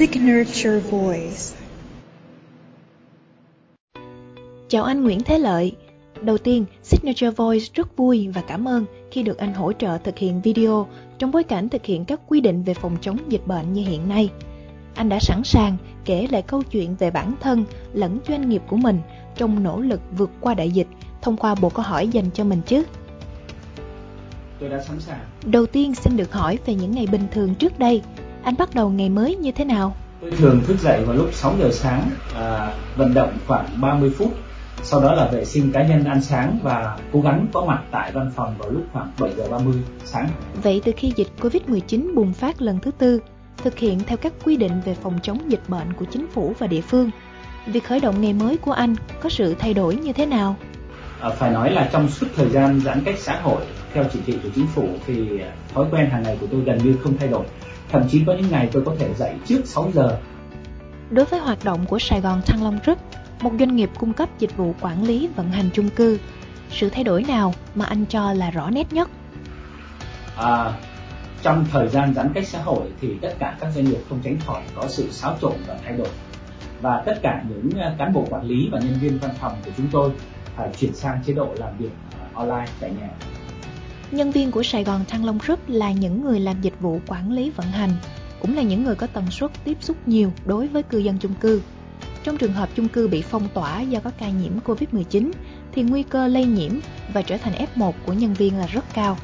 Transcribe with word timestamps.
Signature 0.00 0.78
Voice 0.78 1.56
Chào 4.68 4.84
anh 4.84 5.02
Nguyễn 5.02 5.20
Thế 5.20 5.38
Lợi. 5.38 5.76
Đầu 6.22 6.38
tiên, 6.38 6.64
Signature 6.82 7.30
Voice 7.30 7.66
rất 7.74 7.96
vui 7.96 8.28
và 8.28 8.42
cảm 8.48 8.68
ơn 8.68 8.84
khi 9.10 9.22
được 9.22 9.38
anh 9.38 9.54
hỗ 9.54 9.72
trợ 9.72 9.98
thực 9.98 10.18
hiện 10.18 10.40
video 10.42 10.86
trong 11.18 11.30
bối 11.30 11.44
cảnh 11.44 11.68
thực 11.68 11.86
hiện 11.86 12.04
các 12.04 12.20
quy 12.28 12.40
định 12.40 12.62
về 12.62 12.74
phòng 12.74 12.96
chống 13.00 13.18
dịch 13.28 13.46
bệnh 13.46 13.72
như 13.72 13.82
hiện 13.86 14.08
nay. 14.08 14.30
Anh 14.94 15.08
đã 15.08 15.18
sẵn 15.20 15.44
sàng 15.44 15.76
kể 16.04 16.26
lại 16.30 16.42
câu 16.42 16.62
chuyện 16.62 16.96
về 16.96 17.10
bản 17.10 17.34
thân 17.40 17.64
lẫn 17.92 18.18
doanh 18.28 18.48
nghiệp 18.48 18.62
của 18.68 18.76
mình 18.76 19.00
trong 19.36 19.62
nỗ 19.62 19.80
lực 19.80 20.00
vượt 20.16 20.30
qua 20.40 20.54
đại 20.54 20.70
dịch 20.70 20.88
thông 21.22 21.36
qua 21.36 21.54
bộ 21.54 21.68
câu 21.68 21.84
hỏi 21.84 22.08
dành 22.08 22.30
cho 22.34 22.44
mình 22.44 22.60
chứ. 22.66 22.84
Tôi 24.60 24.68
đã 24.68 24.82
sẵn 24.82 25.00
sàng. 25.00 25.20
Đầu 25.44 25.66
tiên 25.66 25.94
xin 25.94 26.16
được 26.16 26.32
hỏi 26.32 26.58
về 26.66 26.74
những 26.74 26.90
ngày 26.90 27.06
bình 27.06 27.26
thường 27.32 27.54
trước 27.54 27.78
đây. 27.78 28.02
Anh 28.44 28.54
bắt 28.58 28.74
đầu 28.74 28.90
ngày 28.90 29.08
mới 29.08 29.36
như 29.36 29.52
thế 29.52 29.64
nào? 29.64 29.96
Tôi 30.20 30.30
thường 30.30 30.60
thức 30.66 30.78
dậy 30.80 31.04
vào 31.04 31.16
lúc 31.16 31.28
6 31.32 31.54
giờ 31.58 31.70
sáng, 31.72 32.10
à, 32.34 32.74
vận 32.96 33.14
động 33.14 33.38
khoảng 33.46 33.66
30 33.80 34.10
phút, 34.18 34.34
sau 34.82 35.00
đó 35.00 35.14
là 35.14 35.28
vệ 35.32 35.44
sinh 35.44 35.72
cá 35.72 35.82
nhân 35.82 36.04
ăn 36.04 36.22
sáng 36.22 36.58
và 36.62 36.98
cố 37.12 37.20
gắng 37.20 37.46
có 37.52 37.64
mặt 37.64 37.82
tại 37.90 38.12
văn 38.12 38.30
phòng 38.36 38.54
vào 38.58 38.70
lúc 38.70 38.82
khoảng 38.92 39.12
7 39.18 39.30
giờ 39.36 39.48
30 39.50 39.74
sáng. 40.04 40.28
Vậy 40.62 40.82
từ 40.84 40.92
khi 40.96 41.12
dịch 41.16 41.28
Covid-19 41.40 42.14
bùng 42.14 42.32
phát 42.32 42.62
lần 42.62 42.78
thứ 42.78 42.90
tư, 42.90 43.20
thực 43.56 43.78
hiện 43.78 44.00
theo 44.06 44.16
các 44.16 44.32
quy 44.44 44.56
định 44.56 44.80
về 44.84 44.94
phòng 44.94 45.18
chống 45.22 45.50
dịch 45.50 45.68
bệnh 45.68 45.92
của 45.92 46.04
chính 46.04 46.26
phủ 46.28 46.54
và 46.58 46.66
địa 46.66 46.80
phương, 46.80 47.10
việc 47.66 47.84
khởi 47.84 48.00
động 48.00 48.20
ngày 48.20 48.32
mới 48.32 48.56
của 48.56 48.72
anh 48.72 48.94
có 49.22 49.28
sự 49.28 49.54
thay 49.58 49.74
đổi 49.74 49.96
như 49.96 50.12
thế 50.12 50.26
nào? 50.26 50.56
À, 51.20 51.30
phải 51.30 51.50
nói 51.50 51.70
là 51.70 51.88
trong 51.92 52.08
suốt 52.08 52.26
thời 52.36 52.50
gian 52.50 52.80
giãn 52.80 53.02
cách 53.04 53.18
xã 53.18 53.40
hội 53.40 53.62
theo 53.94 54.04
chỉ 54.12 54.18
thị 54.26 54.38
của 54.42 54.48
chính 54.54 54.66
phủ 54.66 54.88
thì 55.06 55.40
thói 55.74 55.86
quen 55.90 56.10
hàng 56.10 56.22
ngày 56.22 56.36
của 56.40 56.46
tôi 56.50 56.60
gần 56.60 56.78
như 56.78 56.96
không 57.02 57.16
thay 57.18 57.28
đổi. 57.28 57.44
Thậm 57.92 58.02
chí 58.08 58.22
có 58.26 58.32
những 58.32 58.50
ngày 58.50 58.68
tôi 58.72 58.82
có 58.86 58.94
thể 58.98 59.14
dậy 59.14 59.34
trước 59.46 59.60
6 59.64 59.90
giờ. 59.94 60.18
Đối 61.10 61.24
với 61.24 61.40
hoạt 61.40 61.64
động 61.64 61.86
của 61.86 61.98
Sài 61.98 62.20
Gòn 62.20 62.42
Thăng 62.46 62.64
Long 62.64 62.78
Group, 62.84 62.98
một 63.40 63.52
doanh 63.58 63.76
nghiệp 63.76 63.90
cung 63.98 64.12
cấp 64.12 64.28
dịch 64.38 64.56
vụ 64.56 64.74
quản 64.80 65.04
lý 65.04 65.28
vận 65.36 65.50
hành 65.50 65.70
chung 65.72 65.90
cư, 65.90 66.18
sự 66.70 66.90
thay 66.90 67.04
đổi 67.04 67.22
nào 67.22 67.54
mà 67.74 67.84
anh 67.84 68.04
cho 68.06 68.32
là 68.32 68.50
rõ 68.50 68.70
nét 68.70 68.92
nhất? 68.92 69.10
À, 70.36 70.72
trong 71.42 71.66
thời 71.72 71.88
gian 71.88 72.14
giãn 72.14 72.32
cách 72.34 72.48
xã 72.48 72.62
hội 72.62 72.90
thì 73.00 73.08
tất 73.22 73.34
cả 73.38 73.56
các 73.60 73.70
doanh 73.74 73.84
nghiệp 73.84 74.00
không 74.08 74.20
tránh 74.24 74.38
khỏi 74.46 74.62
có 74.74 74.84
sự 74.88 75.10
xáo 75.10 75.36
trộn 75.40 75.52
và 75.66 75.78
thay 75.84 75.96
đổi 75.96 76.08
và 76.80 77.02
tất 77.06 77.18
cả 77.22 77.44
những 77.48 77.70
cán 77.98 78.12
bộ 78.12 78.26
quản 78.30 78.44
lý 78.44 78.68
và 78.72 78.78
nhân 78.78 78.94
viên 79.00 79.18
văn 79.18 79.30
phòng 79.40 79.56
của 79.64 79.70
chúng 79.76 79.86
tôi 79.92 80.10
phải 80.56 80.68
chuyển 80.78 80.94
sang 80.94 81.22
chế 81.26 81.32
độ 81.32 81.48
làm 81.56 81.76
việc 81.78 81.90
online 82.34 82.66
tại 82.80 82.90
nhà. 83.00 83.08
Nhân 84.10 84.30
viên 84.30 84.50
của 84.50 84.62
Sài 84.62 84.84
Gòn 84.84 85.04
Thăng 85.08 85.24
Long 85.24 85.38
Group 85.38 85.58
là 85.68 85.92
những 85.92 86.24
người 86.24 86.40
làm 86.40 86.60
dịch 86.60 86.80
vụ 86.80 87.00
quản 87.06 87.32
lý 87.32 87.50
vận 87.50 87.66
hành, 87.66 87.90
cũng 88.40 88.56
là 88.56 88.62
những 88.62 88.84
người 88.84 88.94
có 88.94 89.06
tần 89.06 89.30
suất 89.30 89.50
tiếp 89.64 89.76
xúc 89.80 89.96
nhiều 90.06 90.32
đối 90.44 90.68
với 90.68 90.82
cư 90.82 90.98
dân 90.98 91.18
chung 91.18 91.34
cư. 91.40 91.62
Trong 92.24 92.36
trường 92.36 92.52
hợp 92.52 92.68
chung 92.74 92.88
cư 92.88 93.08
bị 93.08 93.22
phong 93.22 93.48
tỏa 93.54 93.80
do 93.80 94.00
có 94.00 94.10
ca 94.18 94.28
nhiễm 94.28 94.52
Covid-19 94.66 95.30
thì 95.72 95.82
nguy 95.82 96.02
cơ 96.02 96.26
lây 96.26 96.44
nhiễm 96.44 96.72
và 97.14 97.22
trở 97.22 97.36
thành 97.36 97.52
F1 97.52 97.92
của 98.06 98.12
nhân 98.12 98.34
viên 98.34 98.58
là 98.58 98.66
rất 98.66 98.84
cao. 98.94 99.16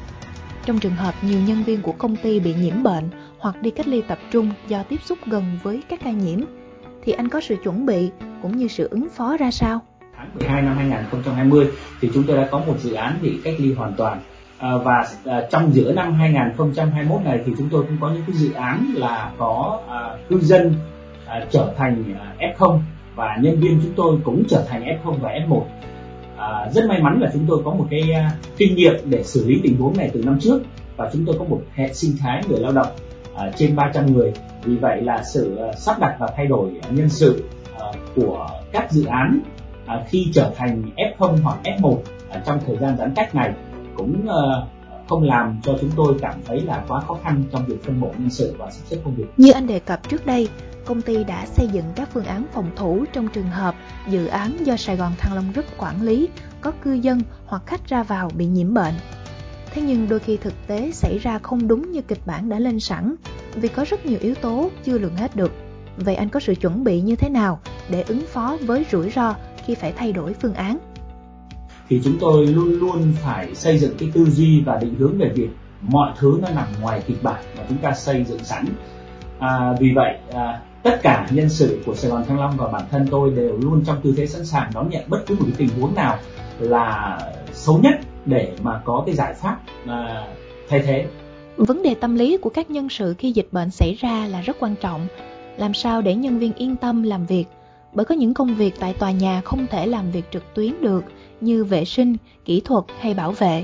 Trong 0.65 0.79
trường 0.79 0.95
hợp 0.95 1.13
nhiều 1.21 1.39
nhân 1.47 1.63
viên 1.63 1.81
của 1.81 1.91
công 1.91 2.15
ty 2.15 2.39
bị 2.39 2.53
nhiễm 2.53 2.83
bệnh 2.83 3.09
hoặc 3.39 3.61
đi 3.61 3.69
cách 3.69 3.87
ly 3.87 4.01
tập 4.07 4.19
trung 4.31 4.51
do 4.67 4.83
tiếp 4.83 4.99
xúc 5.05 5.17
gần 5.25 5.59
với 5.63 5.81
các 5.89 5.99
ca 6.03 6.11
nhiễm 6.11 6.39
thì 7.03 7.11
anh 7.11 7.29
có 7.29 7.41
sự 7.41 7.55
chuẩn 7.63 7.85
bị 7.85 8.09
cũng 8.41 8.57
như 8.57 8.67
sự 8.67 8.87
ứng 8.91 9.07
phó 9.09 9.37
ra 9.37 9.51
sao? 9.51 9.81
Tháng 10.17 10.29
12 10.35 10.61
năm 10.61 10.77
2020 10.77 11.67
thì 12.01 12.09
chúng 12.13 12.23
tôi 12.27 12.37
đã 12.37 12.47
có 12.51 12.59
một 12.59 12.75
dự 12.79 12.93
án 12.93 13.19
bị 13.21 13.39
cách 13.43 13.55
ly 13.59 13.73
hoàn 13.73 13.93
toàn 13.93 14.21
à, 14.59 14.77
và 14.77 15.07
à, 15.25 15.41
trong 15.51 15.73
giữa 15.73 15.93
năm 15.93 16.13
2021 16.13 17.21
này 17.21 17.39
thì 17.45 17.51
chúng 17.57 17.69
tôi 17.69 17.83
cũng 17.83 17.97
có 18.01 18.09
những 18.09 18.23
cái 18.27 18.35
dự 18.35 18.53
án 18.53 18.85
là 18.95 19.31
có 19.37 19.79
à, 19.89 20.17
cư 20.29 20.39
dân 20.39 20.73
à, 21.27 21.45
trở 21.49 21.73
thành 21.77 22.03
à, 22.19 22.51
F0 22.57 22.79
và 23.15 23.37
nhân 23.41 23.59
viên 23.59 23.79
chúng 23.83 23.93
tôi 23.95 24.17
cũng 24.23 24.43
trở 24.49 24.63
thành 24.67 24.83
F0 24.83 25.11
và 25.11 25.29
F1 25.29 25.61
à, 26.37 26.69
rất 26.71 26.85
may 26.89 27.01
mắn 27.01 27.21
là 27.21 27.29
chúng 27.33 27.45
tôi 27.47 27.61
có 27.65 27.71
một 27.71 27.85
cái 27.89 28.01
kinh 28.57 28.75
nghiệm 28.75 28.95
để 29.05 29.23
xử 29.23 29.47
lý 29.47 29.59
tình 29.63 29.77
huống 29.77 29.97
này 29.97 30.09
từ 30.13 30.23
năm 30.23 30.39
trước 30.39 30.61
và 30.97 31.09
chúng 31.13 31.25
tôi 31.25 31.35
có 31.39 31.45
một 31.45 31.61
hệ 31.73 31.93
sinh 31.93 32.11
thái 32.19 32.41
người 32.49 32.59
lao 32.59 32.71
động 32.71 32.87
trên 33.55 33.75
300 33.75 34.05
người. 34.05 34.33
Vì 34.63 34.75
vậy 34.75 35.01
là 35.01 35.23
sự 35.23 35.59
sắp 35.77 35.99
đặt 35.99 36.15
và 36.19 36.27
thay 36.35 36.45
đổi 36.45 36.71
nhân 36.91 37.09
sự 37.09 37.43
của 38.15 38.47
các 38.71 38.91
dự 38.91 39.05
án 39.05 39.39
khi 40.07 40.27
trở 40.33 40.51
thành 40.55 40.83
F0 40.95 41.37
hoặc 41.43 41.57
F1 41.63 41.97
trong 42.45 42.59
thời 42.65 42.77
gian 42.77 42.97
giãn 42.97 43.13
cách 43.15 43.35
này 43.35 43.53
cũng 43.97 44.27
ờ, 44.27 44.67
không 45.09 45.23
làm 45.23 45.59
cho 45.63 45.77
chúng 45.81 45.91
tôi 45.95 46.17
cảm 46.21 46.33
thấy 46.45 46.61
là 46.61 46.83
quá 46.87 47.01
khó 47.01 47.17
khăn 47.23 47.43
trong 47.51 47.65
việc 47.65 47.83
phân 47.83 48.01
bổ 48.01 48.07
nhân 48.17 48.29
sự 48.29 48.55
và 48.57 48.71
sắp 48.71 48.81
xếp 48.85 48.97
công 49.03 49.15
việc. 49.15 49.25
Như 49.37 49.51
anh 49.51 49.67
đề 49.67 49.79
cập 49.79 50.09
trước 50.09 50.25
đây, 50.25 50.49
công 50.85 51.01
ty 51.01 51.23
đã 51.23 51.45
xây 51.45 51.67
dựng 51.67 51.85
các 51.95 52.09
phương 52.13 52.25
án 52.25 52.45
phòng 52.53 52.69
thủ 52.75 53.05
trong 53.13 53.27
trường 53.27 53.49
hợp 53.49 53.75
dự 54.09 54.27
án 54.27 54.65
do 54.65 54.77
Sài 54.77 54.97
Gòn 54.97 55.11
Thăng 55.17 55.35
Long 55.35 55.51
Group 55.51 55.65
quản 55.77 56.01
lý 56.01 56.29
có 56.61 56.71
cư 56.83 56.93
dân 56.93 57.21
hoặc 57.45 57.61
khách 57.65 57.87
ra 57.87 58.03
vào 58.03 58.29
bị 58.35 58.45
nhiễm 58.45 58.73
bệnh. 58.73 58.93
Thế 59.73 59.81
nhưng 59.81 60.09
đôi 60.09 60.19
khi 60.19 60.37
thực 60.37 60.53
tế 60.67 60.91
xảy 60.91 61.17
ra 61.17 61.39
không 61.39 61.67
đúng 61.67 61.91
như 61.91 62.01
kịch 62.01 62.21
bản 62.25 62.49
đã 62.49 62.59
lên 62.59 62.79
sẵn 62.79 63.15
vì 63.55 63.67
có 63.67 63.85
rất 63.89 64.05
nhiều 64.05 64.19
yếu 64.21 64.35
tố 64.35 64.69
chưa 64.83 64.97
lường 64.97 65.15
hết 65.15 65.35
được. 65.35 65.51
Vậy 65.97 66.15
anh 66.15 66.29
có 66.29 66.39
sự 66.39 66.55
chuẩn 66.55 66.83
bị 66.83 67.01
như 67.01 67.15
thế 67.15 67.29
nào 67.29 67.59
để 67.89 68.01
ứng 68.07 68.21
phó 68.27 68.57
với 68.61 68.85
rủi 68.91 69.09
ro 69.09 69.35
khi 69.65 69.75
phải 69.75 69.91
thay 69.91 70.13
đổi 70.13 70.33
phương 70.33 70.53
án? 70.53 70.77
Thì 71.89 72.01
chúng 72.03 72.17
tôi 72.19 72.47
luôn 72.47 72.79
luôn 72.79 73.13
phải 73.23 73.55
xây 73.55 73.77
dựng 73.77 73.95
cái 73.97 74.09
tư 74.13 74.25
duy 74.25 74.61
và 74.61 74.77
định 74.77 74.95
hướng 74.95 75.17
về 75.17 75.29
việc 75.35 75.49
mọi 75.81 76.11
thứ 76.17 76.39
nó 76.41 76.49
nằm 76.49 76.67
ngoài 76.81 77.01
kịch 77.07 77.23
bản 77.23 77.43
mà 77.57 77.63
chúng 77.69 77.77
ta 77.77 77.93
xây 77.93 78.23
dựng 78.23 78.43
sẵn. 78.43 78.65
À, 79.39 79.73
vì 79.79 79.91
vậy 79.95 80.17
à, 80.33 80.61
tất 80.83 80.99
cả 81.01 81.27
nhân 81.31 81.49
sự 81.49 81.79
của 81.85 81.95
Sài 81.95 82.11
Gòn 82.11 82.25
Thăng 82.25 82.39
Long 82.39 82.57
và 82.57 82.67
bản 82.67 82.83
thân 82.91 83.07
tôi 83.11 83.31
đều 83.31 83.57
luôn 83.57 83.83
trong 83.85 84.01
tư 84.03 84.13
thế 84.17 84.27
sẵn 84.27 84.45
sàng 84.45 84.71
đón 84.73 84.89
nhận 84.89 85.03
bất 85.07 85.19
cứ 85.27 85.35
một 85.35 85.45
cái 85.45 85.55
tình 85.57 85.69
huống 85.79 85.95
nào 85.95 86.17
là 86.59 87.19
xấu 87.53 87.79
nhất 87.83 87.95
để 88.25 88.53
mà 88.61 88.81
có 88.85 89.03
cái 89.05 89.15
giải 89.15 89.33
pháp 89.33 89.59
à, 89.85 90.27
thay 90.69 90.79
thế. 90.79 91.05
Vấn 91.57 91.83
đề 91.83 91.95
tâm 91.95 92.15
lý 92.15 92.37
của 92.37 92.49
các 92.49 92.69
nhân 92.69 92.89
sự 92.89 93.15
khi 93.17 93.31
dịch 93.31 93.47
bệnh 93.51 93.71
xảy 93.71 93.97
ra 93.99 94.27
là 94.27 94.41
rất 94.41 94.57
quan 94.59 94.75
trọng. 94.81 95.07
Làm 95.57 95.73
sao 95.73 96.01
để 96.01 96.15
nhân 96.15 96.39
viên 96.39 96.53
yên 96.53 96.75
tâm 96.75 97.03
làm 97.03 97.25
việc? 97.25 97.45
Bởi 97.97 98.05
có 98.05 98.15
những 98.15 98.33
công 98.33 98.55
việc 98.55 98.73
tại 98.79 98.93
tòa 98.93 99.11
nhà 99.11 99.41
không 99.41 99.67
thể 99.69 99.87
làm 99.87 100.11
việc 100.11 100.25
trực 100.31 100.43
tuyến 100.53 100.81
được 100.81 101.03
như 101.41 101.65
vệ 101.65 101.85
sinh, 101.85 102.15
kỹ 102.45 102.61
thuật 102.65 102.83
hay 102.99 103.13
bảo 103.13 103.31
vệ. 103.31 103.63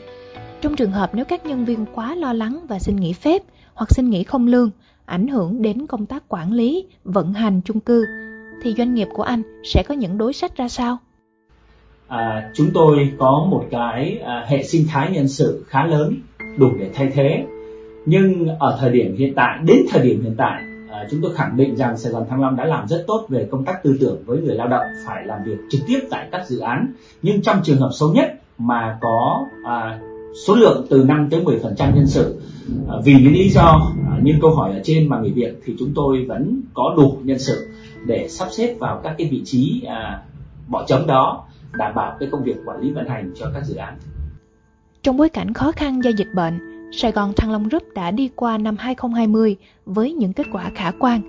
Trong 0.61 0.75
trường 0.75 0.91
hợp 0.91 1.15
nếu 1.15 1.25
các 1.25 1.45
nhân 1.45 1.65
viên 1.65 1.85
quá 1.93 2.15
lo 2.15 2.33
lắng 2.33 2.59
và 2.69 2.79
xin 2.79 2.95
nghỉ 2.95 3.13
phép 3.13 3.41
hoặc 3.73 3.91
xin 3.91 4.09
nghỉ 4.09 4.23
không 4.23 4.47
lương, 4.47 4.69
ảnh 5.05 5.27
hưởng 5.27 5.61
đến 5.61 5.87
công 5.87 6.05
tác 6.05 6.23
quản 6.27 6.51
lý, 6.51 6.85
vận 7.03 7.33
hành 7.33 7.61
chung 7.65 7.79
cư, 7.79 8.05
thì 8.63 8.73
doanh 8.77 8.93
nghiệp 8.93 9.07
của 9.13 9.23
anh 9.23 9.41
sẽ 9.63 9.83
có 9.83 9.95
những 9.95 10.17
đối 10.17 10.33
sách 10.33 10.57
ra 10.57 10.67
sao? 10.67 10.97
À, 12.07 12.51
chúng 12.55 12.67
tôi 12.73 13.11
có 13.17 13.47
một 13.51 13.65
cái 13.71 14.19
à, 14.25 14.45
hệ 14.47 14.63
sinh 14.63 14.85
thái 14.89 15.11
nhân 15.11 15.27
sự 15.27 15.65
khá 15.67 15.85
lớn 15.85 16.13
đủ 16.57 16.71
để 16.79 16.89
thay 16.93 17.11
thế 17.13 17.45
nhưng 18.05 18.47
ở 18.59 18.77
thời 18.81 18.91
điểm 18.91 19.15
hiện 19.17 19.33
tại 19.35 19.59
đến 19.65 19.77
thời 19.91 20.03
điểm 20.03 20.23
hiện 20.23 20.35
tại 20.37 20.61
à, 21.03 21.07
chúng 21.11 21.21
tôi 21.21 21.35
khẳng 21.35 21.57
định 21.57 21.75
rằng 21.75 21.97
Sài 21.97 22.11
Gòn 22.11 22.25
Thăng 22.29 22.41
Long 22.41 22.55
đã 22.55 22.65
làm 22.65 22.87
rất 22.87 23.03
tốt 23.07 23.25
về 23.29 23.47
công 23.51 23.65
tác 23.65 23.83
tư 23.83 23.97
tưởng 23.99 24.23
với 24.25 24.41
người 24.41 24.55
lao 24.55 24.67
động 24.67 24.85
phải 25.05 25.25
làm 25.25 25.43
việc 25.45 25.57
trực 25.69 25.81
tiếp 25.87 25.99
tại 26.09 26.27
các 26.31 26.47
dự 26.47 26.59
án 26.59 26.93
nhưng 27.21 27.41
trong 27.41 27.61
trường 27.63 27.79
hợp 27.79 27.89
xấu 27.93 28.13
nhất 28.13 28.33
mà 28.57 28.97
có 29.01 29.45
à, 29.65 29.99
số 30.47 30.55
lượng 30.55 30.87
từ 30.89 31.03
5 31.03 31.27
tới 31.31 31.43
10% 31.43 31.95
nhân 31.95 32.07
sự 32.07 32.41
à, 32.89 32.95
vì 33.03 33.13
những 33.13 33.33
lý 33.33 33.49
do 33.49 33.93
à, 34.11 34.19
như 34.23 34.33
câu 34.41 34.55
hỏi 34.55 34.71
ở 34.73 34.81
trên 34.83 35.09
mà 35.09 35.19
nghỉ 35.19 35.31
việc 35.31 35.61
thì 35.65 35.75
chúng 35.79 35.91
tôi 35.95 36.25
vẫn 36.27 36.61
có 36.73 36.93
đủ 36.97 37.17
nhân 37.23 37.39
sự 37.39 37.67
để 38.05 38.27
sắp 38.29 38.47
xếp 38.51 38.75
vào 38.79 39.01
các 39.03 39.15
cái 39.17 39.27
vị 39.31 39.41
trí 39.45 39.81
à, 39.87 40.21
bỏ 40.67 40.85
trống 40.87 41.07
đó 41.07 41.45
đảm 41.73 41.95
bảo 41.95 42.17
cái 42.19 42.29
công 42.31 42.43
việc 42.43 42.55
quản 42.65 42.81
lý 42.81 42.91
vận 42.91 43.07
hành 43.07 43.31
cho 43.35 43.51
các 43.53 43.65
dự 43.65 43.75
án. 43.75 43.97
Trong 45.03 45.17
bối 45.17 45.29
cảnh 45.29 45.53
khó 45.53 45.71
khăn 45.71 46.03
do 46.03 46.09
dịch 46.09 46.27
bệnh, 46.35 46.72
Sài 46.95 47.11
Gòn 47.11 47.33
Thăng 47.33 47.51
Long 47.51 47.69
Group 47.69 47.83
đã 47.95 48.11
đi 48.11 48.29
qua 48.35 48.57
năm 48.57 48.75
2020 48.79 49.55
với 49.85 50.13
những 50.13 50.33
kết 50.33 50.47
quả 50.51 50.71
khả 50.75 50.91
quan. 50.99 51.21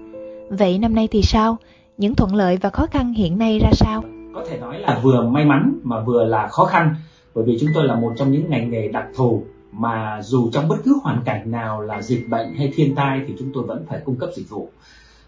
Vậy 0.50 0.78
năm 0.78 0.94
nay 0.94 1.08
thì 1.10 1.22
sao? 1.22 1.56
Những 1.98 2.14
thuận 2.14 2.34
lợi 2.34 2.56
và 2.56 2.70
khó 2.70 2.86
khăn 2.86 3.12
hiện 3.12 3.38
nay 3.38 3.58
ra 3.58 3.70
sao? 3.72 4.04
Có 4.34 4.44
thể 4.48 4.58
nói 4.58 4.78
là 4.78 5.00
vừa 5.02 5.22
may 5.22 5.44
mắn 5.44 5.78
mà 5.82 6.00
vừa 6.00 6.24
là 6.24 6.48
khó 6.48 6.64
khăn 6.64 6.94
bởi 7.34 7.44
vì 7.44 7.58
chúng 7.60 7.70
tôi 7.74 7.84
là 7.84 7.94
một 7.94 8.12
trong 8.16 8.32
những 8.32 8.50
ngành 8.50 8.70
nghề 8.70 8.88
đặc 8.88 9.06
thù 9.16 9.42
mà 9.72 10.20
dù 10.22 10.50
trong 10.52 10.68
bất 10.68 10.76
cứ 10.84 10.98
hoàn 11.02 11.22
cảnh 11.24 11.50
nào 11.50 11.80
là 11.80 12.02
dịch 12.02 12.28
bệnh 12.28 12.54
hay 12.54 12.72
thiên 12.74 12.94
tai 12.94 13.20
thì 13.26 13.34
chúng 13.38 13.50
tôi 13.54 13.64
vẫn 13.64 13.84
phải 13.88 14.00
cung 14.04 14.16
cấp 14.16 14.30
dịch 14.36 14.48
vụ. 14.48 14.68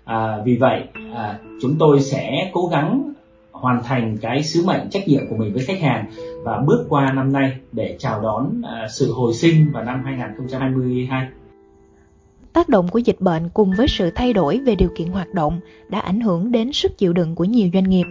À, 0.05 0.38
vì 0.44 0.56
vậy 0.56 0.83
à, 1.15 1.38
chúng 1.62 1.77
tôi 1.79 2.00
sẽ 2.00 2.50
cố 2.53 2.67
gắng 2.67 3.12
hoàn 3.61 3.82
thành 3.82 4.17
cái 4.20 4.43
sứ 4.43 4.67
mệnh 4.67 4.91
trách 4.91 5.08
nhiệm 5.08 5.23
của 5.31 5.37
mình 5.37 5.53
với 5.53 5.64
khách 5.64 5.81
hàng 5.81 6.11
và 6.44 6.58
bước 6.67 6.87
qua 6.88 7.12
năm 7.12 7.32
nay 7.32 7.53
để 7.73 7.97
chào 7.99 8.23
đón 8.23 8.61
uh, 8.61 8.91
sự 8.91 9.12
hồi 9.12 9.35
sinh 9.35 9.73
vào 9.73 9.85
năm 9.85 10.03
2022. 10.05 11.29
Tác 12.53 12.69
động 12.69 12.88
của 12.88 12.99
dịch 12.99 13.20
bệnh 13.20 13.49
cùng 13.55 13.73
với 13.76 13.88
sự 13.88 14.11
thay 14.14 14.32
đổi 14.32 14.58
về 14.58 14.75
điều 14.75 14.88
kiện 14.97 15.08
hoạt 15.08 15.35
động 15.35 15.61
đã 15.88 16.00
ảnh 16.00 16.20
hưởng 16.20 16.53
đến 16.53 16.73
sức 16.73 16.99
chịu 16.99 17.12
đựng 17.12 17.35
của 17.35 17.44
nhiều 17.44 17.69
doanh 17.73 17.91
nghiệp. 17.91 18.06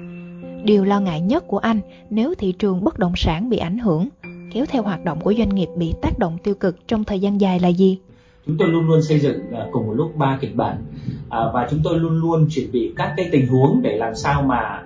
Điều 0.63 0.85
lo 0.85 0.99
ngại 0.99 1.21
nhất 1.21 1.43
của 1.47 1.57
anh 1.57 1.79
nếu 2.09 2.33
thị 2.37 2.51
trường 2.51 2.83
bất 2.83 2.99
động 2.99 3.13
sản 3.15 3.49
bị 3.49 3.57
ảnh 3.57 3.77
hưởng, 3.77 4.09
kéo 4.53 4.65
theo 4.65 4.83
hoạt 4.83 5.05
động 5.05 5.21
của 5.21 5.33
doanh 5.37 5.55
nghiệp 5.55 5.69
bị 5.77 5.93
tác 6.01 6.19
động 6.19 6.37
tiêu 6.43 6.55
cực 6.55 6.87
trong 6.87 7.03
thời 7.03 7.19
gian 7.19 7.41
dài 7.41 7.59
là 7.59 7.67
gì? 7.67 7.99
chúng 8.47 8.57
tôi 8.57 8.67
luôn 8.67 8.87
luôn 8.87 9.01
xây 9.01 9.19
dựng 9.19 9.39
uh, 9.39 9.71
cùng 9.71 9.87
một 9.87 9.93
lúc 9.93 10.15
ba 10.15 10.37
kịch 10.41 10.55
bản 10.55 10.77
uh, 11.25 11.29
và 11.29 11.67
chúng 11.71 11.79
tôi 11.83 11.99
luôn 11.99 12.13
luôn 12.13 12.47
chuẩn 12.49 12.71
bị 12.71 12.93
các 12.95 13.13
cái 13.17 13.29
tình 13.31 13.47
huống 13.47 13.81
để 13.81 13.97
làm 13.97 14.15
sao 14.15 14.41
mà 14.41 14.83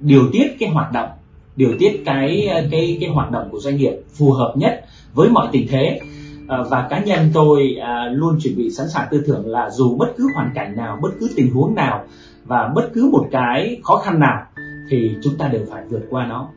điều 0.00 0.22
tiết 0.32 0.56
cái 0.58 0.68
hoạt 0.68 0.92
động 0.92 1.08
điều 1.56 1.76
tiết 1.78 2.02
cái 2.04 2.48
cái 2.70 2.98
cái 3.00 3.10
hoạt 3.10 3.30
động 3.30 3.48
của 3.50 3.58
doanh 3.60 3.76
nghiệp 3.76 3.92
phù 4.18 4.32
hợp 4.32 4.54
nhất 4.56 4.84
với 5.14 5.28
mọi 5.28 5.48
tình 5.52 5.66
thế. 5.70 6.00
Ờ, 6.48 6.66
và 6.70 6.86
cá 6.90 7.00
nhân 7.00 7.30
tôi 7.34 7.76
à, 7.80 8.04
luôn 8.12 8.38
chuẩn 8.42 8.56
bị 8.56 8.70
sẵn 8.70 8.88
sàng 8.88 9.08
tư 9.10 9.22
tưởng 9.26 9.46
là 9.46 9.70
dù 9.70 9.96
bất 9.96 10.12
cứ 10.16 10.28
hoàn 10.34 10.50
cảnh 10.54 10.76
nào 10.76 10.98
bất 11.02 11.10
cứ 11.20 11.28
tình 11.36 11.50
huống 11.54 11.74
nào 11.74 12.04
và 12.44 12.68
bất 12.74 12.90
cứ 12.94 13.08
một 13.12 13.26
cái 13.30 13.80
khó 13.82 13.96
khăn 13.96 14.20
nào 14.20 14.42
thì 14.90 15.10
chúng 15.22 15.36
ta 15.38 15.48
đều 15.48 15.66
phải 15.70 15.82
vượt 15.90 16.02
qua 16.10 16.26
nó. 16.26 16.48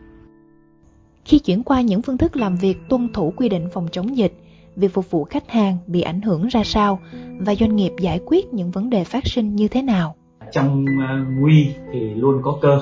Khi 1.26 1.40
chuyển 1.40 1.64
qua 1.64 1.82
những 1.82 2.02
phương 2.02 2.18
thức 2.18 2.36
làm 2.36 2.56
việc 2.56 2.78
tuân 2.90 3.14
thủ 3.14 3.34
quy 3.38 3.50
định 3.50 3.68
phòng 3.74 3.88
chống 3.92 4.18
dịch 4.18 4.34
việc 4.76 4.94
phục 4.94 5.12
vụ 5.12 5.24
khách 5.24 5.50
hàng 5.50 5.78
bị 5.88 6.02
ảnh 6.02 6.22
hưởng 6.22 6.48
ra 6.48 6.64
sao 6.64 7.00
và 7.40 7.56
doanh 7.56 7.76
nghiệp 7.76 7.92
giải 8.00 8.20
quyết 8.26 8.54
những 8.54 8.72
vấn 8.72 8.90
đề 8.90 9.04
phát 9.04 9.28
sinh 9.28 9.56
như 9.56 9.68
thế 9.68 9.82
nào? 9.82 10.16
Trong 10.52 10.86
uh, 10.86 11.28
nguy 11.40 11.68
thì 11.94 12.00
luôn 12.00 12.42
có 12.44 12.58
cơ 12.62 12.80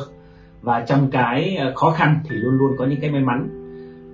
và 0.62 0.86
trong 0.88 1.12
cái 1.12 1.56
ờ, 1.56 1.74
khó 1.76 1.92
khăn 1.92 2.20
thì 2.30 2.36
luôn 2.36 2.54
luôn 2.54 2.72
có 2.78 2.86
những 2.86 3.02
cái 3.02 3.12
may 3.12 3.22
mắn. 3.22 3.50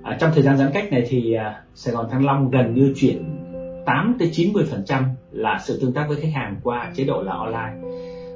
À, 0.03 0.17
trong 0.19 0.31
thời 0.33 0.44
gian 0.44 0.57
giãn 0.57 0.71
cách 0.73 0.91
này 0.91 1.03
thì 1.09 1.33
à, 1.33 1.61
Sài 1.75 1.94
Gòn 1.94 2.09
Thăng 2.09 2.25
Long 2.25 2.49
gần 2.49 2.73
như 2.73 2.94
chuyển 2.95 3.38
8 3.85 4.15
tới 4.19 4.31
90% 4.33 5.03
là 5.31 5.59
sự 5.63 5.79
tương 5.81 5.94
tác 5.94 6.05
với 6.07 6.17
khách 6.21 6.31
hàng 6.33 6.55
qua 6.63 6.91
chế 6.95 7.03
độ 7.03 7.21
là 7.21 7.31
online. 7.31 7.89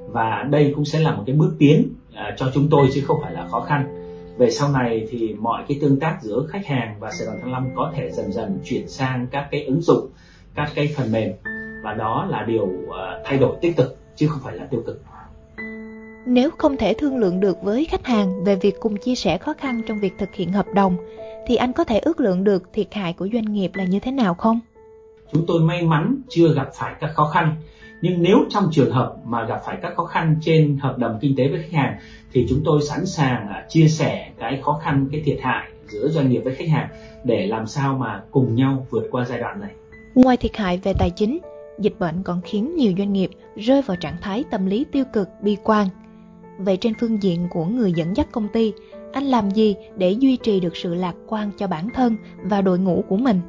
Và 0.07 0.47
đây 0.51 0.71
cũng 0.75 0.85
sẽ 0.85 0.99
là 0.99 1.15
một 1.15 1.23
cái 1.25 1.35
bước 1.35 1.55
tiến 1.59 1.93
à, 2.13 2.35
cho 2.37 2.51
chúng 2.53 2.67
tôi 2.69 2.87
chứ 2.93 3.01
không 3.05 3.17
phải 3.21 3.33
là 3.33 3.47
khó 3.47 3.59
khăn. 3.61 3.97
Về 4.37 4.51
sau 4.51 4.71
này 4.71 5.07
thì 5.11 5.33
mọi 5.39 5.63
cái 5.67 5.77
tương 5.81 5.99
tác 5.99 6.17
giữa 6.21 6.45
khách 6.49 6.65
hàng 6.65 6.95
và 6.99 7.11
Sài 7.11 7.27
Gòn 7.27 7.35
Thăng 7.41 7.51
Long 7.51 7.69
có 7.75 7.91
thể 7.95 8.11
dần 8.11 8.31
dần 8.31 8.59
chuyển 8.63 8.87
sang 8.87 9.27
các 9.31 9.47
cái 9.51 9.63
ứng 9.63 9.81
dụng 9.81 10.09
các 10.55 10.69
cái 10.75 10.93
phần 10.95 11.11
mềm. 11.11 11.31
Và 11.83 11.93
đó 11.93 12.27
là 12.29 12.43
điều 12.43 12.63
uh, 12.63 12.95
thay 13.25 13.37
đổi 13.37 13.55
tích 13.61 13.77
cực 13.77 13.97
chứ 14.15 14.27
không 14.27 14.39
phải 14.43 14.55
là 14.55 14.65
tiêu 14.65 14.83
cực 14.85 15.01
nếu 16.25 16.49
không 16.57 16.77
thể 16.77 16.93
thương 16.93 17.17
lượng 17.17 17.39
được 17.39 17.63
với 17.63 17.85
khách 17.85 18.05
hàng 18.05 18.43
về 18.43 18.55
việc 18.55 18.75
cùng 18.79 18.97
chia 18.97 19.15
sẻ 19.15 19.37
khó 19.37 19.53
khăn 19.57 19.81
trong 19.87 19.99
việc 19.99 20.13
thực 20.17 20.35
hiện 20.35 20.51
hợp 20.51 20.65
đồng 20.73 20.97
thì 21.47 21.55
anh 21.55 21.73
có 21.73 21.83
thể 21.83 21.99
ước 21.99 22.19
lượng 22.19 22.43
được 22.43 22.63
thiệt 22.73 22.93
hại 22.93 23.13
của 23.13 23.27
doanh 23.33 23.53
nghiệp 23.53 23.71
là 23.73 23.83
như 23.83 23.99
thế 23.99 24.11
nào 24.11 24.33
không? 24.33 24.59
Chúng 25.33 25.45
tôi 25.47 25.61
may 25.61 25.81
mắn 25.81 26.17
chưa 26.29 26.53
gặp 26.53 26.69
phải 26.73 26.93
các 26.99 27.11
khó 27.13 27.25
khăn, 27.25 27.55
nhưng 28.01 28.21
nếu 28.21 28.37
trong 28.49 28.69
trường 28.71 28.91
hợp 28.91 29.15
mà 29.25 29.45
gặp 29.45 29.61
phải 29.65 29.77
các 29.81 29.93
khó 29.95 30.05
khăn 30.05 30.35
trên 30.41 30.77
hợp 30.81 30.97
đồng 30.97 31.17
kinh 31.21 31.35
tế 31.37 31.47
với 31.47 31.61
khách 31.61 31.77
hàng 31.77 31.97
thì 32.33 32.45
chúng 32.49 32.61
tôi 32.65 32.81
sẵn 32.81 33.05
sàng 33.05 33.47
à, 33.47 33.65
chia 33.69 33.87
sẻ 33.87 34.31
cái 34.39 34.61
khó 34.63 34.79
khăn, 34.83 35.07
cái 35.11 35.21
thiệt 35.25 35.37
hại 35.41 35.67
giữa 35.87 36.09
doanh 36.09 36.29
nghiệp 36.29 36.41
với 36.43 36.55
khách 36.55 36.69
hàng 36.69 36.89
để 37.23 37.47
làm 37.47 37.67
sao 37.67 37.97
mà 37.97 38.21
cùng 38.31 38.55
nhau 38.55 38.87
vượt 38.89 39.03
qua 39.11 39.25
giai 39.25 39.39
đoạn 39.39 39.59
này. 39.59 39.71
Ngoài 40.15 40.37
thiệt 40.37 40.57
hại 40.57 40.77
về 40.77 40.93
tài 40.99 41.09
chính, 41.09 41.39
dịch 41.79 41.99
bệnh 41.99 42.23
còn 42.23 42.41
khiến 42.41 42.75
nhiều 42.75 42.93
doanh 42.97 43.13
nghiệp 43.13 43.29
rơi 43.55 43.81
vào 43.81 43.97
trạng 43.97 44.17
thái 44.21 44.43
tâm 44.51 44.65
lý 44.65 44.85
tiêu 44.91 45.03
cực, 45.13 45.27
bi 45.41 45.57
quan. 45.63 45.87
Vậy 46.65 46.77
trên 46.77 46.93
phương 46.99 47.23
diện 47.23 47.47
của 47.49 47.65
người 47.65 47.93
dẫn 47.93 48.15
dắt 48.15 48.27
công 48.31 48.47
ty, 48.47 48.73
anh 49.13 49.23
làm 49.23 49.51
gì 49.51 49.75
để 49.97 50.11
duy 50.11 50.37
trì 50.37 50.59
được 50.59 50.75
sự 50.75 50.93
lạc 50.93 51.15
quan 51.27 51.51
cho 51.57 51.67
bản 51.67 51.87
thân 51.93 52.15
và 52.43 52.61
đội 52.61 52.79
ngũ 52.79 53.03
của 53.09 53.17
mình? 53.17 53.41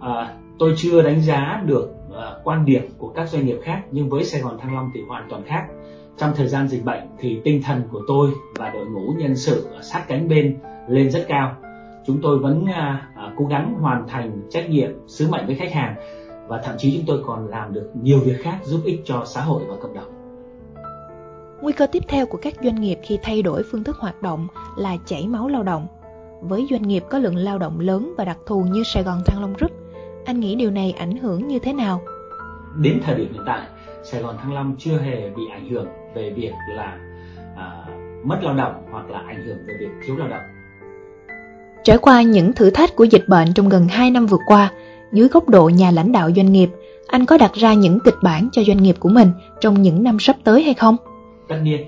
À, 0.00 0.36
tôi 0.58 0.74
chưa 0.76 1.02
đánh 1.02 1.20
giá 1.20 1.62
được 1.66 1.88
uh, 2.08 2.16
quan 2.44 2.64
điểm 2.64 2.82
của 2.98 3.08
các 3.08 3.28
doanh 3.28 3.46
nghiệp 3.46 3.58
khác 3.62 3.82
nhưng 3.90 4.08
với 4.08 4.24
sài 4.24 4.40
gòn 4.40 4.58
thăng 4.58 4.74
long 4.74 4.90
thì 4.94 5.00
hoàn 5.08 5.26
toàn 5.30 5.42
khác. 5.46 5.66
Trong 6.16 6.32
thời 6.36 6.48
gian 6.48 6.68
dịch 6.68 6.84
bệnh 6.84 7.02
thì 7.18 7.40
tinh 7.44 7.62
thần 7.62 7.82
của 7.92 8.00
tôi 8.08 8.30
và 8.56 8.70
đội 8.70 8.86
ngũ 8.86 9.12
nhân 9.18 9.36
sự 9.36 9.68
sát 9.82 10.04
cánh 10.08 10.28
bên 10.28 10.58
lên 10.88 11.10
rất 11.10 11.24
cao. 11.28 11.56
Chúng 12.06 12.18
tôi 12.22 12.38
vẫn 12.38 12.62
uh, 12.62 12.68
uh, 12.68 13.32
cố 13.36 13.46
gắng 13.46 13.74
hoàn 13.80 14.08
thành 14.08 14.42
trách 14.50 14.70
nhiệm 14.70 14.90
sứ 15.06 15.28
mệnh 15.30 15.46
với 15.46 15.54
khách 15.54 15.72
hàng 15.72 15.94
và 16.48 16.60
thậm 16.64 16.74
chí 16.78 16.96
chúng 16.96 17.06
tôi 17.06 17.24
còn 17.26 17.48
làm 17.48 17.72
được 17.72 17.90
nhiều 18.02 18.18
việc 18.24 18.36
khác 18.40 18.58
giúp 18.62 18.80
ích 18.84 19.00
cho 19.04 19.22
xã 19.26 19.40
hội 19.40 19.62
và 19.68 19.76
cộng 19.82 19.94
đồng. 19.94 20.19
Nguy 21.62 21.72
cơ 21.72 21.86
tiếp 21.86 22.02
theo 22.08 22.26
của 22.26 22.38
các 22.42 22.54
doanh 22.62 22.80
nghiệp 22.80 22.98
khi 23.02 23.18
thay 23.22 23.42
đổi 23.42 23.62
phương 23.62 23.84
thức 23.84 23.96
hoạt 23.96 24.22
động 24.22 24.46
là 24.76 24.96
chảy 25.06 25.26
máu 25.26 25.48
lao 25.48 25.62
động. 25.62 25.86
Với 26.40 26.66
doanh 26.70 26.82
nghiệp 26.82 27.04
có 27.10 27.18
lượng 27.18 27.36
lao 27.36 27.58
động 27.58 27.80
lớn 27.80 28.14
và 28.18 28.24
đặc 28.24 28.38
thù 28.46 28.62
như 28.62 28.82
Sài 28.82 29.02
Gòn 29.02 29.22
Thăng 29.26 29.40
Long 29.40 29.52
Group, 29.52 29.72
anh 30.24 30.40
nghĩ 30.40 30.54
điều 30.54 30.70
này 30.70 30.94
ảnh 30.98 31.16
hưởng 31.16 31.48
như 31.48 31.58
thế 31.58 31.72
nào? 31.72 32.02
Đến 32.76 33.00
thời 33.04 33.14
điểm 33.14 33.32
hiện 33.32 33.42
tại, 33.46 33.60
Sài 34.02 34.22
Gòn 34.22 34.36
Thăng 34.38 34.52
Long 34.52 34.76
chưa 34.78 34.98
hề 34.98 35.30
bị 35.36 35.42
ảnh 35.52 35.68
hưởng 35.70 35.86
về 36.14 36.32
việc 36.36 36.52
là 36.76 36.98
à, 37.56 37.84
mất 38.24 38.38
lao 38.42 38.54
động 38.54 38.82
hoặc 38.90 39.10
là 39.10 39.18
ảnh 39.18 39.46
hưởng 39.46 39.58
về 39.66 39.74
việc 39.80 39.90
thiếu 40.06 40.16
lao 40.16 40.28
động. 40.28 40.42
Trải 41.84 41.98
qua 41.98 42.22
những 42.22 42.52
thử 42.52 42.70
thách 42.70 42.96
của 42.96 43.04
dịch 43.04 43.28
bệnh 43.28 43.52
trong 43.54 43.68
gần 43.68 43.88
2 43.88 44.10
năm 44.10 44.26
vừa 44.26 44.38
qua, 44.46 44.72
dưới 45.12 45.28
góc 45.28 45.48
độ 45.48 45.68
nhà 45.68 45.90
lãnh 45.90 46.12
đạo 46.12 46.30
doanh 46.36 46.52
nghiệp, 46.52 46.70
anh 47.06 47.26
có 47.26 47.38
đặt 47.38 47.54
ra 47.54 47.74
những 47.74 47.98
kịch 48.04 48.14
bản 48.22 48.48
cho 48.52 48.62
doanh 48.62 48.82
nghiệp 48.82 48.96
của 49.00 49.08
mình 49.08 49.30
trong 49.60 49.82
những 49.82 50.02
năm 50.02 50.18
sắp 50.20 50.36
tới 50.44 50.62
hay 50.62 50.74
không? 50.74 50.96
Tất 51.50 51.58
nhiên 51.62 51.86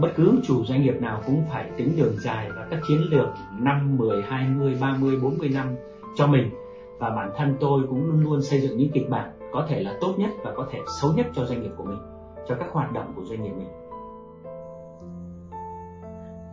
bất 0.00 0.08
cứ 0.16 0.40
chủ 0.46 0.64
doanh 0.64 0.82
nghiệp 0.82 0.94
nào 1.00 1.22
cũng 1.26 1.42
phải 1.52 1.70
tính 1.76 1.96
đường 1.96 2.16
dài 2.24 2.48
và 2.56 2.66
các 2.70 2.80
chiến 2.88 3.00
lược 3.10 3.28
5, 3.58 3.96
10, 3.98 4.22
20, 4.22 4.76
30, 4.80 5.16
40 5.22 5.48
năm 5.48 5.66
cho 6.16 6.26
mình. 6.26 6.50
Và 6.98 7.10
bản 7.10 7.30
thân 7.36 7.56
tôi 7.60 7.82
cũng 7.88 8.04
luôn 8.04 8.20
luôn 8.20 8.42
xây 8.42 8.60
dựng 8.60 8.76
những 8.76 8.90
kịch 8.92 9.10
bản 9.10 9.30
có 9.52 9.66
thể 9.68 9.82
là 9.82 9.94
tốt 10.00 10.14
nhất 10.18 10.30
và 10.44 10.52
có 10.56 10.68
thể 10.72 10.78
xấu 11.00 11.12
nhất 11.12 11.26
cho 11.34 11.44
doanh 11.44 11.62
nghiệp 11.62 11.70
của 11.76 11.84
mình 11.84 11.98
cho 12.48 12.54
các 12.54 12.68
hoạt 12.72 12.92
động 12.92 13.12
của 13.16 13.22
doanh 13.24 13.42
nghiệp 13.42 13.52
mình. 13.56 13.68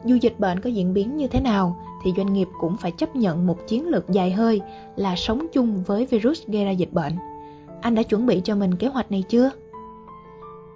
Dù 0.05 0.15
dịch 0.15 0.39
bệnh 0.39 0.59
có 0.59 0.69
diễn 0.69 0.93
biến 0.93 1.17
như 1.17 1.27
thế 1.27 1.41
nào 1.41 1.77
thì 2.03 2.13
doanh 2.17 2.33
nghiệp 2.33 2.47
cũng 2.59 2.77
phải 2.77 2.91
chấp 2.91 3.15
nhận 3.15 3.47
một 3.47 3.67
chiến 3.67 3.87
lược 3.87 4.09
dài 4.09 4.31
hơi 4.31 4.61
là 4.95 5.15
sống 5.15 5.47
chung 5.53 5.83
với 5.83 6.05
virus 6.05 6.47
gây 6.47 6.65
ra 6.65 6.71
dịch 6.71 6.93
bệnh. 6.93 7.13
Anh 7.81 7.95
đã 7.95 8.03
chuẩn 8.03 8.25
bị 8.25 8.41
cho 8.43 8.55
mình 8.55 8.75
kế 8.75 8.87
hoạch 8.87 9.11
này 9.11 9.23
chưa? 9.29 9.51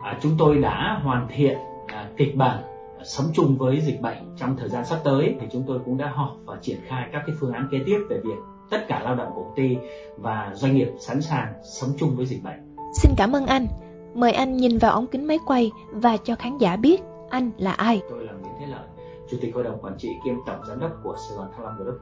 À, 0.06 0.18
chúng 0.22 0.31
tôi 0.38 0.57
đã 0.57 1.00
hoàn 1.04 1.28
thiện 1.36 1.57
à, 1.88 2.10
kịch 2.18 2.36
bản 2.36 2.63
sống 3.04 3.25
chung 3.34 3.57
với 3.57 3.81
dịch 3.81 4.02
bệnh 4.02 4.18
trong 4.38 4.57
thời 4.57 4.69
gian 4.69 4.86
sắp 4.86 5.00
tới 5.04 5.36
thì 5.40 5.48
chúng 5.52 5.63
tôi 5.68 5.80
cũng 5.86 5.98
đã 5.98 6.07
họp 6.10 6.38
và 6.46 6.57
triển 6.62 6.78
khai 6.88 7.10
các 7.13 7.24
cái 7.28 7.36
phương 7.40 7.54
án 7.54 7.68
kế 7.72 7.78
tiếp 7.86 7.98
về 8.10 8.19
việc 8.24 8.38
tất 8.69 8.86
cả 8.88 9.02
lao 9.04 9.16
động 9.16 9.31
của 9.36 9.44
công 9.44 9.56
ty 9.56 9.78
và 10.18 10.52
doanh 10.54 10.75
nghiệp 10.75 10.88
sẵn 11.00 11.22
sàng 11.22 11.54
sống 11.63 11.90
chung 11.98 12.16
với 12.16 12.25
dịch 12.25 12.44
bệnh. 12.44 12.75
Xin 13.02 13.12
cảm 13.18 13.36
ơn 13.36 13.46
anh. 13.46 13.68
Mời 14.13 14.31
anh 14.31 14.57
nhìn 14.57 14.78
vào 14.78 14.92
ống 14.92 15.07
kính 15.07 15.28
máy 15.28 15.40
quay 15.46 15.72
và 15.92 16.18
cho 16.24 16.36
khán 16.36 16.58
giả 16.58 16.75
biết 16.75 17.01
anh 17.30 17.51
là 17.58 17.72
ai. 17.72 18.01
Tôi 18.10 18.25
là 18.25 18.34
Nguyễn 18.34 18.54
Thế 18.60 18.66
Lợi, 18.66 18.88
Chủ 19.31 19.38
tịch 19.42 19.56
Hội 19.56 19.63
đồng 19.63 19.80
Quản 19.81 19.98
trị 19.98 20.10
kiêm 20.25 20.36
Tổng 20.46 20.60
Giám 20.68 20.80
đốc 20.80 20.92
của 21.04 21.16
Sài 21.18 21.38
Gòn 21.38 21.48
Thăng 21.56 21.66
Long 21.66 21.75
Group. 21.78 21.96